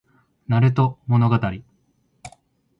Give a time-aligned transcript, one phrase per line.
[0.47, 1.39] なると物語